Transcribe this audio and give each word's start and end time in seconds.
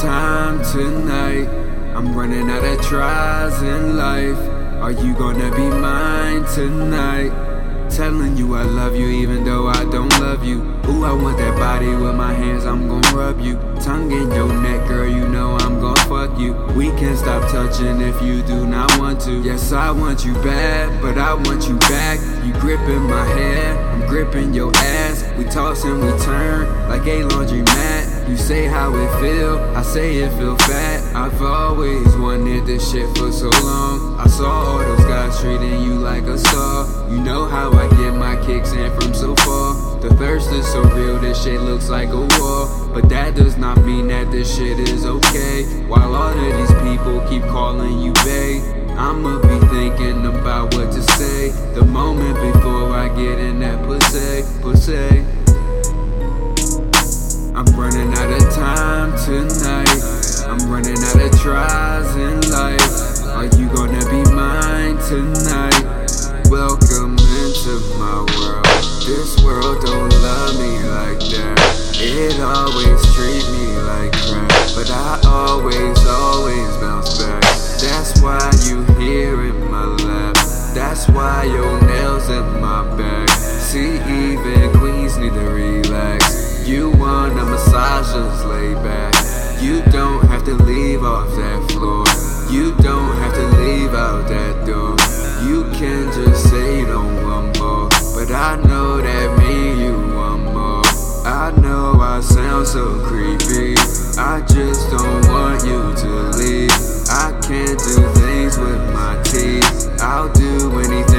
time 0.00 0.62
tonight. 0.72 1.46
I'm 1.94 2.16
running 2.16 2.48
out 2.48 2.64
of 2.64 2.80
tries 2.86 3.60
in 3.60 3.96
life. 3.96 4.38
Are 4.80 4.92
you 4.92 5.14
gonna 5.14 5.54
be 5.54 5.68
mine 5.68 6.44
tonight? 6.54 7.30
Telling 7.90 8.36
you 8.36 8.54
I 8.54 8.62
love 8.62 8.96
you 8.96 9.08
even 9.08 9.44
though 9.44 9.68
I 9.68 9.84
don't 9.84 10.12
love 10.20 10.44
you. 10.44 10.62
Ooh, 10.88 11.04
I 11.04 11.12
want 11.12 11.36
that 11.38 11.58
body 11.58 11.88
with 11.88 12.14
my 12.14 12.32
hands, 12.32 12.64
I'm 12.64 12.88
gonna 12.88 13.16
rub 13.16 13.40
you. 13.40 13.56
Tongue 13.80 14.10
in 14.10 14.30
your 14.30 14.52
neck, 14.62 14.88
girl, 14.88 15.06
you 15.06 15.28
know 15.28 15.56
I'm 15.56 15.80
gonna 15.80 16.00
fuck 16.08 16.38
you. 16.38 16.54
We 16.74 16.88
can 16.90 17.16
stop 17.16 17.50
touching 17.50 18.00
if 18.00 18.22
you 18.22 18.42
do 18.42 18.66
not 18.66 18.98
want 18.98 19.20
to. 19.22 19.42
Yes, 19.42 19.72
I 19.72 19.90
want 19.90 20.24
you 20.24 20.32
bad, 20.34 21.02
but 21.02 21.18
I 21.18 21.34
want 21.34 21.68
you 21.68 21.76
back. 21.90 22.18
You 22.46 22.52
gripping 22.54 23.02
my 23.02 23.26
hair, 23.26 23.76
I'm 23.92 24.06
gripping 24.08 24.54
your 24.54 24.74
ass. 24.76 25.24
We 25.36 25.44
toss 25.44 25.84
and 25.84 26.00
we 26.00 26.10
turn 26.24 26.88
like 26.88 27.06
a 27.06 27.24
laundry 27.24 27.62
mat. 27.62 28.09
You 28.28 28.36
say 28.36 28.66
how 28.66 28.94
it 28.94 29.20
feel, 29.20 29.58
I 29.76 29.82
say 29.82 30.18
it 30.18 30.30
feel 30.38 30.56
fat. 30.56 31.16
I've 31.16 31.42
always 31.42 32.16
wanted 32.16 32.66
this 32.66 32.90
shit 32.90 33.08
for 33.16 33.32
so 33.32 33.50
long. 33.50 34.20
I 34.20 34.26
saw 34.26 34.50
all 34.50 34.78
those 34.78 35.04
guys 35.04 35.40
treating 35.40 35.82
you 35.82 35.94
like 35.94 36.24
a 36.24 36.38
star. 36.38 36.86
You 37.10 37.20
know 37.20 37.46
how 37.46 37.72
I 37.72 37.88
get 37.96 38.14
my 38.14 38.36
kicks 38.46 38.72
in 38.72 38.92
from 38.98 39.14
so 39.14 39.34
far. 39.36 40.00
The 40.00 40.14
thirst 40.14 40.52
is 40.52 40.66
so 40.70 40.82
real, 40.82 41.18
this 41.18 41.42
shit 41.42 41.60
looks 41.60 41.88
like 41.88 42.10
a 42.10 42.20
war. 42.20 42.90
But 42.94 43.08
that 43.08 43.34
does 43.34 43.56
not 43.56 43.84
mean 43.84 44.08
that 44.08 44.30
this 44.30 44.56
shit 44.56 44.78
is 44.78 45.04
okay. 45.04 45.64
While 45.86 46.14
all 46.14 46.28
of 46.28 46.36
these 46.36 46.74
people 46.82 47.20
keep 47.28 47.42
calling 47.50 47.98
you 48.00 48.12
babe. 48.24 48.62
I'ma 49.00 49.40
be 49.40 49.66
thinking 49.68 50.26
about 50.26 50.74
what 50.74 50.92
to 50.92 51.02
say 51.02 51.48
The 51.72 51.82
moment 51.84 52.34
before 52.34 52.92
I 52.92 53.08
get 53.08 53.38
in 53.38 53.58
that 53.60 53.82
pussy, 53.86 54.42
pussy 54.60 55.24
tonight. 59.30 60.02
I'm 60.50 60.58
running 60.68 60.98
out 60.98 61.22
of 61.22 61.30
tries 61.40 62.16
in 62.16 62.40
life. 62.50 63.22
Are 63.30 63.46
you 63.56 63.68
gonna 63.70 64.02
be 64.10 64.26
mine 64.34 64.98
tonight? 65.06 65.86
Welcome 66.50 67.14
into 67.38 67.78
my 67.94 68.26
world. 68.34 68.66
This 69.06 69.40
world 69.44 69.86
don't 69.86 70.10
love 70.26 70.58
me 70.58 70.82
like 70.82 71.22
that. 71.30 71.54
It 72.02 72.40
always 72.40 73.00
treat 73.14 73.46
me 73.54 73.78
like 73.86 74.10
crap. 74.26 74.50
But 74.74 74.90
I 74.90 75.20
always, 75.24 75.98
always 76.06 76.76
bounce 76.78 77.22
back. 77.22 77.42
That's 77.78 78.20
why 78.20 78.50
you 78.66 78.82
here 78.98 79.44
in 79.44 79.70
my 79.70 79.84
lap. 79.84 80.34
That's 80.74 81.08
why 81.08 81.44
your 81.44 81.80
nails 81.82 82.28
in 82.28 82.60
my 82.60 82.82
back. 82.96 83.28
See, 83.28 83.94
even 83.94 84.76
queens 84.80 85.18
need 85.18 85.34
to 85.34 85.50
relax 85.50 86.29
You 86.64 86.90
wanna 86.90 87.44
massage, 87.44 88.12
just 88.12 88.44
lay 88.46 88.74
back. 88.74 89.14
You 89.60 89.82
don't 89.90 90.26
have 90.28 90.44
to 90.44 90.54
leave 90.54 91.02
off 91.02 91.28
that 91.36 91.70
floor. 91.72 92.04
You 92.50 92.74
don't 92.76 93.16
have 93.16 93.34
to 93.34 93.46
leave 93.58 93.94
out 93.94 94.28
that 94.28 94.66
door. 94.66 94.96
You 95.46 95.64
can 95.78 96.12
just 96.12 96.50
say 96.50 96.84
don't 96.84 97.24
want 97.24 97.58
more. 97.58 97.88
But 98.14 98.30
I 98.32 98.56
know 98.56 99.00
that 99.00 99.38
me 99.38 99.84
you 99.84 100.14
want 100.14 100.44
more. 100.52 100.82
I 101.24 101.50
know 101.60 102.00
I 102.00 102.20
sound 102.20 102.66
so 102.66 102.98
creepy. 103.06 103.74
I 104.18 104.40
just 104.46 104.90
don't 104.90 105.28
want 105.28 105.64
you 105.64 105.94
to 106.02 106.10
leave. 106.38 106.70
I 107.10 107.32
can't 107.42 107.78
do 107.78 108.08
things 108.20 108.58
with 108.58 108.82
my 108.92 109.20
teeth. 109.24 109.88
I'll 110.00 110.32
do 110.32 110.78
anything, 110.78 111.09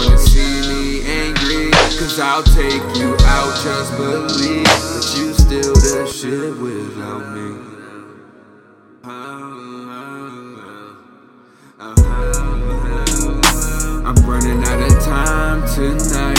wanna 0.00 0.18
see 0.18 0.60
me 0.68 1.02
angry 1.02 1.70
Cause 1.98 2.18
I'll 2.18 2.42
take 2.42 2.82
you 2.96 3.14
out, 3.20 3.52
just 3.62 3.96
believe 3.96 4.64
That 4.64 5.14
you 5.16 5.32
still 5.34 5.74
the 5.74 6.06
shit 6.06 6.56
without 6.58 7.34
me 7.34 7.70
I'm 14.02 14.16
running 14.28 14.64
out 14.64 14.82
of 14.82 15.04
time 15.04 15.60
tonight. 15.68 16.38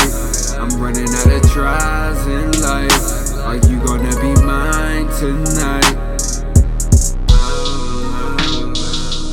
I'm 0.60 0.82
running 0.82 1.08
out 1.08 1.28
of 1.28 1.52
tries 1.52 2.28
in 2.28 2.52
life. 2.62 3.36
Are 3.46 3.56
you 3.56 3.80
gonna 3.86 4.14
be 4.20 4.34
mine 4.44 5.08
tonight? 5.18 5.96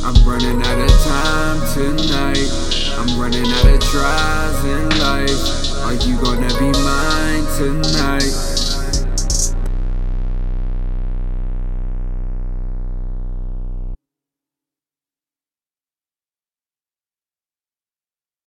I'm 0.04 0.14
running 0.24 0.62
out 0.62 0.78
of 0.78 0.90
time 1.02 1.60
tonight. 1.74 2.68
I'm 2.98 3.20
running 3.20 3.46
out 3.46 3.67
tries 3.90 4.64
in 4.64 4.88
life. 5.00 5.72
Are 5.84 5.94
you 5.94 6.20
gonna 6.20 6.52
be 6.58 6.70
mine 6.82 7.44
tonight? 7.56 8.57